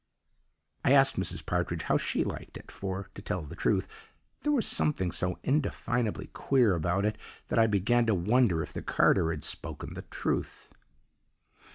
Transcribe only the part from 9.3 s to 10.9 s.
spoken the truth.